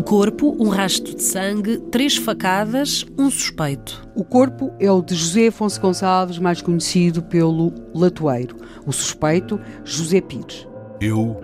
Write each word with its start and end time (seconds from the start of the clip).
corpo, 0.00 0.56
um 0.60 0.68
rastro 0.68 1.16
de 1.16 1.22
sangue, 1.22 1.78
três 1.90 2.16
facadas, 2.16 3.04
um 3.18 3.28
suspeito. 3.28 4.08
O 4.14 4.22
corpo 4.22 4.72
é 4.78 4.88
o 4.88 5.02
de 5.02 5.16
José 5.16 5.48
Afonso 5.48 5.80
Gonçalves, 5.80 6.38
mais 6.38 6.62
conhecido 6.62 7.20
pelo 7.22 7.72
Latoeiro. 7.92 8.56
O 8.86 8.92
suspeito, 8.92 9.58
José 9.84 10.20
Pires. 10.20 10.68
Eu 11.00 11.40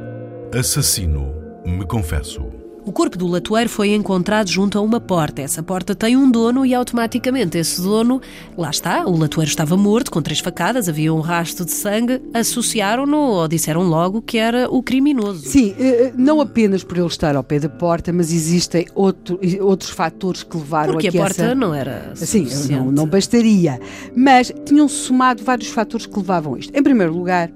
assassino, 0.54 1.34
me 1.64 1.84
confesso. 1.84 2.55
O 2.86 2.92
corpo 2.92 3.18
do 3.18 3.26
latoeiro 3.26 3.68
foi 3.68 3.92
encontrado 3.92 4.48
junto 4.48 4.78
a 4.78 4.80
uma 4.80 5.00
porta. 5.00 5.42
Essa 5.42 5.60
porta 5.60 5.92
tem 5.92 6.16
um 6.16 6.30
dono 6.30 6.64
e 6.64 6.72
automaticamente 6.72 7.58
esse 7.58 7.82
dono, 7.82 8.22
lá 8.56 8.70
está, 8.70 9.04
o 9.04 9.18
latoeiro 9.18 9.50
estava 9.50 9.76
morto 9.76 10.08
com 10.08 10.22
três 10.22 10.38
facadas, 10.38 10.88
havia 10.88 11.12
um 11.12 11.18
rastro 11.18 11.64
de 11.64 11.72
sangue, 11.72 12.22
associaram-no 12.32 13.16
ou 13.16 13.48
disseram 13.48 13.82
logo 13.82 14.22
que 14.22 14.38
era 14.38 14.70
o 14.70 14.84
criminoso. 14.84 15.48
Sim, 15.48 15.74
eh, 15.76 16.12
não 16.16 16.40
apenas 16.40 16.84
por 16.84 16.96
ele 16.96 17.08
estar 17.08 17.34
ao 17.34 17.42
pé 17.42 17.58
da 17.58 17.68
porta, 17.68 18.12
mas 18.12 18.32
existem 18.32 18.86
outro, 18.94 19.40
outros 19.62 19.90
fatores 19.90 20.44
que 20.44 20.56
levaram 20.56 20.92
Porque 20.92 21.08
a 21.08 21.10
que 21.10 21.18
a 21.18 21.22
porta 21.22 21.42
essa... 21.42 21.54
não 21.56 21.74
era 21.74 22.12
Sim, 22.14 22.44
suficiente. 22.44 22.84
não, 22.84 22.92
não 22.92 23.06
bastaria. 23.08 23.80
Mas 24.14 24.52
tinham-se 24.64 24.94
somado 24.94 25.42
vários 25.42 25.70
fatores 25.70 26.06
que 26.06 26.16
levavam 26.16 26.54
a 26.54 26.58
isto. 26.60 26.72
Em 26.72 26.82
primeiro 26.84 27.12
lugar, 27.12 27.50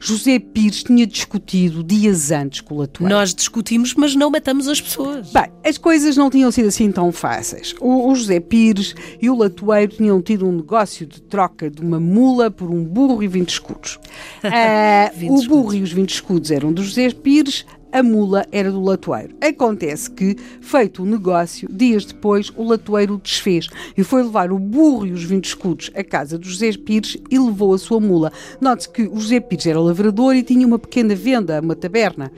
José 0.00 0.38
Pires 0.38 0.82
tinha 0.82 1.06
discutido 1.06 1.82
dias 1.82 2.30
antes 2.30 2.60
com 2.60 2.74
o 2.74 2.78
Latoeiro. 2.78 3.14
Nós 3.14 3.34
discutimos, 3.34 3.94
mas 3.94 4.14
não 4.14 4.30
matamos 4.30 4.65
as 4.68 4.80
pessoas. 4.80 5.32
Bem, 5.32 5.46
as 5.64 5.78
coisas 5.78 6.16
não 6.16 6.30
tinham 6.30 6.50
sido 6.50 6.68
assim 6.68 6.90
tão 6.90 7.12
fáceis. 7.12 7.74
O, 7.80 8.10
o 8.10 8.14
José 8.14 8.40
Pires 8.40 8.94
e 9.20 9.28
o 9.30 9.36
Latoeiro 9.36 9.92
tinham 9.96 10.20
tido 10.22 10.46
um 10.46 10.52
negócio 10.52 11.06
de 11.06 11.20
troca 11.22 11.70
de 11.70 11.80
uma 11.80 12.00
mula 12.00 12.50
por 12.50 12.70
um 12.70 12.84
burro 12.84 13.22
e 13.22 13.28
20 13.28 13.48
escudos. 13.48 13.98
Ah, 14.44 15.10
20 15.14 15.30
o 15.30 15.34
burro 15.34 15.40
escudos. 15.42 15.74
e 15.74 15.82
os 15.82 15.92
20 15.92 16.10
escudos 16.10 16.50
eram 16.50 16.72
do 16.72 16.82
José 16.82 17.10
Pires, 17.10 17.66
a 17.92 18.02
mula 18.02 18.44
era 18.52 18.70
do 18.70 18.82
Latoeiro. 18.82 19.34
Acontece 19.40 20.10
que, 20.10 20.36
feito 20.60 21.02
o 21.02 21.06
negócio, 21.06 21.68
dias 21.70 22.04
depois 22.04 22.52
o 22.56 22.62
Latoeiro 22.62 23.18
desfez 23.22 23.68
e 23.96 24.04
foi 24.04 24.22
levar 24.22 24.52
o 24.52 24.58
burro 24.58 25.06
e 25.06 25.12
os 25.12 25.24
20 25.24 25.44
escudos 25.46 25.90
à 25.94 26.04
casa 26.04 26.38
do 26.38 26.46
José 26.46 26.72
Pires 26.72 27.16
e 27.30 27.38
levou 27.38 27.72
a 27.72 27.78
sua 27.78 28.00
mula. 28.00 28.32
Note-se 28.60 28.88
que 28.90 29.02
o 29.02 29.18
José 29.18 29.40
Pires 29.40 29.66
era 29.66 29.80
lavrador 29.80 30.34
e 30.34 30.42
tinha 30.42 30.66
uma 30.66 30.78
pequena 30.78 31.14
venda, 31.14 31.60
uma 31.60 31.74
taberna. 31.74 32.30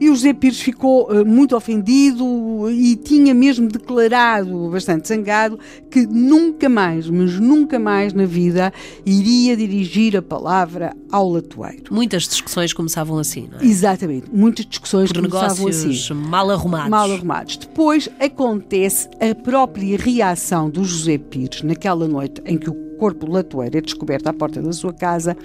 E 0.00 0.08
o 0.08 0.14
José 0.14 0.32
Pires 0.32 0.60
ficou 0.60 1.12
eh, 1.12 1.24
muito 1.24 1.56
ofendido 1.56 2.70
e 2.70 2.96
tinha 2.96 3.34
mesmo 3.34 3.68
declarado, 3.68 4.68
bastante 4.70 5.08
zangado, 5.08 5.58
que 5.90 6.06
nunca 6.06 6.68
mais, 6.68 7.08
mas 7.10 7.38
nunca 7.38 7.78
mais 7.78 8.12
na 8.12 8.24
vida, 8.24 8.72
iria 9.04 9.56
dirigir 9.56 10.16
a 10.16 10.22
palavra 10.22 10.96
ao 11.10 11.28
latoeiro. 11.28 11.92
Muitas 11.92 12.24
discussões 12.24 12.72
começavam 12.72 13.18
assim, 13.18 13.48
não 13.50 13.58
é? 13.60 13.64
Exatamente, 13.64 14.26
muitas 14.32 14.66
discussões 14.66 15.10
Por 15.10 15.28
começavam 15.28 15.68
assim. 15.68 16.14
mal 16.14 16.50
arrumados. 16.50 16.90
Mal 16.90 17.12
arrumados. 17.12 17.56
Depois 17.56 18.08
acontece 18.20 19.08
a 19.20 19.34
própria 19.34 19.96
reação 19.98 20.70
do 20.70 20.84
José 20.84 21.18
Pires 21.18 21.62
naquela 21.62 22.06
noite 22.06 22.40
em 22.44 22.56
que 22.56 22.70
o 22.70 22.87
corpo 22.98 23.24
do 23.24 23.32
latoeiro 23.32 23.78
é 23.78 23.80
descoberto 23.80 24.26
à 24.26 24.32
porta 24.32 24.60
da 24.60 24.72
sua 24.72 24.92
casa, 24.92 25.36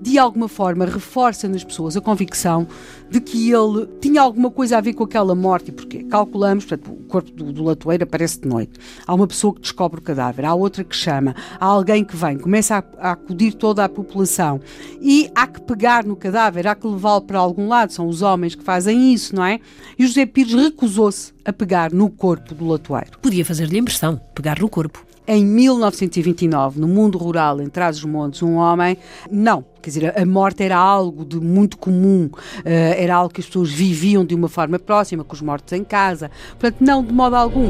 de 0.00 0.18
alguma 0.18 0.48
forma 0.48 0.84
reforça 0.84 1.48
nas 1.48 1.64
pessoas 1.64 1.96
a 1.96 2.00
convicção 2.00 2.66
de 3.08 3.20
que 3.20 3.50
ele 3.50 3.86
tinha 4.00 4.20
alguma 4.20 4.50
coisa 4.50 4.76
a 4.76 4.80
ver 4.80 4.92
com 4.92 5.04
aquela 5.04 5.34
morte. 5.34 5.68
E 5.68 5.72
porquê? 5.72 6.02
Calculamos, 6.04 6.64
portanto, 6.64 6.92
o 6.92 7.04
corpo 7.04 7.30
do, 7.30 7.52
do 7.52 7.70
aparece 7.70 8.40
de 8.40 8.48
noite. 8.48 8.78
Há 9.06 9.14
uma 9.14 9.26
pessoa 9.26 9.54
que 9.54 9.60
descobre 9.60 10.00
o 10.00 10.02
cadáver, 10.02 10.44
há 10.44 10.54
outra 10.54 10.82
que 10.82 10.96
chama, 10.96 11.34
há 11.58 11.64
alguém 11.64 12.04
que 12.04 12.16
vem, 12.16 12.38
começa 12.38 12.76
a, 12.76 13.08
a 13.08 13.12
acudir 13.12 13.54
toda 13.54 13.84
a 13.84 13.88
população 13.88 14.60
e 15.00 15.30
há 15.34 15.46
que 15.46 15.60
pegar 15.60 16.04
no 16.04 16.16
cadáver, 16.16 16.66
há 16.66 16.74
que 16.74 16.86
levá-lo 16.86 17.22
para 17.22 17.38
algum 17.38 17.68
lado. 17.68 17.92
São 17.92 18.08
os 18.08 18.22
homens 18.22 18.54
que 18.54 18.64
fazem 18.64 19.12
isso, 19.14 19.34
não 19.34 19.44
é? 19.44 19.60
E 19.98 20.06
José 20.06 20.26
Pires 20.26 20.54
recusou-se 20.54 21.32
a 21.44 21.52
pegar 21.52 21.92
no 21.92 22.10
corpo 22.10 22.54
do 22.54 22.66
latoeiro. 22.66 23.18
Podia 23.20 23.44
fazer-lhe 23.44 23.78
impressão, 23.78 24.20
pegar 24.34 24.58
no 24.58 24.68
corpo. 24.68 25.05
Em 25.28 25.44
1929, 25.44 26.78
no 26.78 26.86
mundo 26.86 27.18
rural, 27.18 27.60
em 27.60 27.68
Trás-os-Montes, 27.68 28.44
um 28.44 28.54
homem, 28.54 28.96
não, 29.28 29.64
quer 29.82 29.90
dizer, 29.90 30.20
a 30.20 30.24
morte 30.24 30.62
era 30.62 30.76
algo 30.76 31.24
de 31.24 31.40
muito 31.40 31.76
comum, 31.76 32.30
eh, 32.64 33.02
era 33.02 33.16
algo 33.16 33.34
que 33.34 33.40
as 33.40 33.46
pessoas 33.46 33.72
viviam 33.72 34.24
de 34.24 34.36
uma 34.36 34.48
forma 34.48 34.78
próxima, 34.78 35.24
com 35.24 35.34
os 35.34 35.42
mortos 35.42 35.72
em 35.72 35.82
casa, 35.82 36.30
portanto, 36.50 36.76
não 36.80 37.02
de 37.02 37.12
modo 37.12 37.34
algum. 37.34 37.68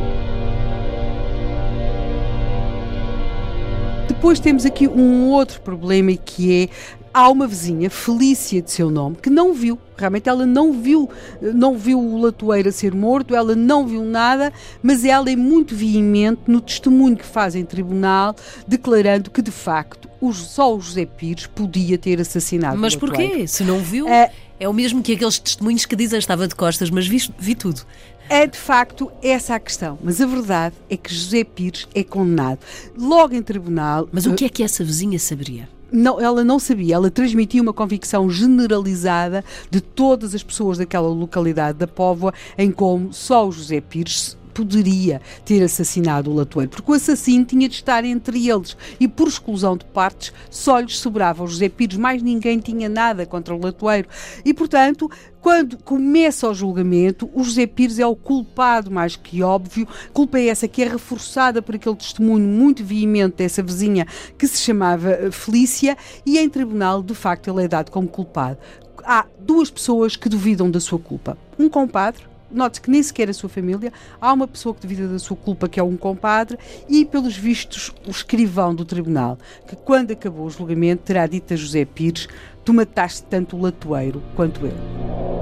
Depois 4.07 4.39
temos 4.39 4.67
aqui 4.67 4.87
um 4.87 5.31
outro 5.31 5.63
problema 5.63 6.13
que 6.15 6.65
é 6.65 6.69
há 7.17 7.31
uma 7.31 7.47
vizinha, 7.47 7.89
Felícia 7.89 8.61
de 8.61 8.71
seu 8.71 8.91
nome, 8.91 9.17
que 9.17 9.31
não 9.31 9.55
viu, 9.55 9.79
realmente 9.97 10.29
ela 10.29 10.45
não 10.45 10.71
viu, 10.71 11.09
não 11.41 11.79
viu 11.79 11.99
o 11.99 12.21
latoeiro 12.21 12.69
a 12.69 12.73
ser 12.73 12.95
morto, 12.95 13.35
ela 13.35 13.55
não 13.57 13.87
viu 13.87 14.05
nada, 14.05 14.53
mas 14.83 15.03
ela 15.03 15.31
é 15.31 15.35
muito 15.35 15.75
veemente 15.75 16.43
no 16.47 16.61
testemunho 16.61 17.17
que 17.17 17.25
faz 17.25 17.55
em 17.55 17.65
tribunal, 17.65 18.37
declarando 18.69 19.31
que 19.31 19.41
de 19.41 19.51
facto 19.51 20.11
só 20.33 20.75
o 20.77 20.81
José 20.81 21.07
Pires 21.07 21.47
podia 21.47 21.97
ter 21.97 22.21
assassinado 22.21 22.77
Mas 22.77 22.97
porquê? 22.97 23.47
Se 23.47 23.63
não 23.65 23.79
viu, 23.79 24.09
É- 24.09 24.31
é 24.59 24.69
o 24.69 24.73
mesmo 24.75 25.03
que 25.03 25.13
aqueles 25.13 25.39
testemunhos 25.39 25.87
que 25.87 25.97
dizem 25.97 26.19
estava 26.19 26.47
de 26.47 26.55
costas, 26.55 26.91
mas 26.91 27.07
vi, 27.07 27.31
vi 27.39 27.55
tudo. 27.55 27.83
É 28.29 28.47
de 28.47 28.59
facto 28.59 29.11
essa 29.23 29.55
a 29.55 29.61
questão, 29.61 29.99
mas 30.03 30.21
a 30.21 30.27
verdade 30.27 30.75
é 30.91 30.97
que 30.97 31.15
José 31.15 31.45
Pires 31.45 31.87
é 31.95 32.03
condenado. 32.03 32.59
Logo 32.99 33.35
em 33.35 33.43
tribunal. 33.43 34.09
Mas 34.13 34.27
o 34.27 34.35
que 34.35 34.45
é 34.45 34.49
que 34.49 34.63
essa 34.65 34.83
vizinha 34.83 35.19
saberia? 35.19 35.69
Não, 35.91 36.21
ela 36.21 36.43
não 36.43 36.59
sabia, 36.59 36.97
ela 36.97 37.11
transmitia 37.11 37.63
uma 37.63 37.73
convicção 37.73 38.29
generalizada 38.29 39.45
de 39.71 39.81
todas 39.81 40.35
as 40.35 40.43
pessoas 40.43 40.79
daquela 40.79 41.09
localidade 41.09 41.79
da 41.79 41.87
Póvoa 41.87 42.35
em 42.59 42.73
como 42.73 43.13
só 43.13 43.47
o 43.47 43.53
José 43.53 43.81
Pires 43.81 44.37
poderia 44.57 45.21
ter 45.45 45.63
assassinado 45.63 46.31
o 46.31 46.35
latoeiro, 46.35 46.71
porque 46.71 46.91
o 46.91 46.95
assassino 46.95 47.45
tinha 47.45 47.69
de 47.69 47.75
estar 47.75 48.07
entre 48.07 48.49
eles. 48.49 48.75
E 48.99 49.07
por 49.07 49.29
exclusão 49.29 49.77
de 49.77 49.85
partes 49.85 50.33
só 50.49 50.81
lhes 50.81 50.99
sobrava. 50.99 51.45
O 51.45 51.47
José 51.47 51.69
Pires, 51.69 51.99
mais 51.99 52.23
ninguém 52.23 52.59
tinha 52.59 52.89
nada 52.89 53.27
contra 53.27 53.55
o 53.55 53.61
latoeiro 53.61 54.09
e 54.45 54.55
portanto 54.55 55.11
quando 55.43 55.77
começa 55.77 56.49
o 56.49 56.55
julgamento, 56.55 57.31
o 57.33 57.45
José 57.45 57.67
Pires 57.67 57.99
é 57.99 58.07
o 58.07 58.17
culpado 58.17 58.91
mais 58.91 59.15
que 59.15 59.43
óbvio, 59.43 59.87
culpa 60.13 60.39
é 60.39 60.49
essa 60.49 60.67
que 60.67 60.83
é 60.83 60.89
reforçada 60.89 61.63
por 61.63 61.75
aquele 61.77 61.95
testemunho 61.95 62.49
muito 62.49 62.83
veemente 62.83 63.37
dessa 63.37 63.63
vizinha 63.63 64.07
que 64.37 64.49
se 64.49 64.61
chamava 64.61 65.11
eh, 65.11 65.31
Felícia. 65.31 65.97
E 66.25 66.39
em 66.39 66.49
tribunal 66.49 67.03
de 67.03 67.15
facto 67.15 67.49
ele 67.49 67.65
é 67.65 67.69
dado 67.69 67.91
como 67.91 68.09
culpado. 68.09 68.59
Há 69.05 69.27
duas 69.39 69.71
pessoas 69.71 70.17
que 70.17 70.29
duvidam 70.29 70.69
da 70.69 70.81
sua 70.81 70.99
culpa, 70.99 71.39
um 71.57 71.69
compadre 71.69 72.25
Note 72.51 72.81
que 72.81 72.91
nem 72.91 73.03
sequer 73.03 73.29
a 73.29 73.35
sua 73.35 73.49
família, 73.49 73.93
há 74.21 74.33
uma 74.33 74.47
pessoa 74.47 74.75
que 74.75 74.83
duvida 74.83 75.09
da 75.09 75.19
sua 75.19 75.37
culpa, 75.37 75.69
que 75.69 75.81
é 75.81 75.83
um 75.83 75.97
compadre, 75.97 76.59
e, 76.89 77.05
pelos 77.05 77.37
vistos, 77.37 77.93
o 78.07 78.11
escrivão 78.11 78.75
do 78.75 78.85
tribunal, 78.85 79.37
que 79.67 79.75
quando 79.75 80.13
acabou 80.13 80.47
o 80.47 80.51
julgamento 80.51 81.03
terá 81.03 81.27
dito 81.27 81.53
a 81.53 81.57
José 81.57 81.85
Pires: 81.85 82.29
Tu 82.65 82.73
mataste 82.73 83.25
tanto 83.25 83.57
o 83.57 83.61
latoeiro 83.61 84.23
quanto 84.35 84.65
ele. 84.65 85.36